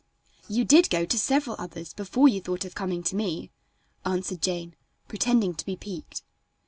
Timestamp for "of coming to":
2.65-3.15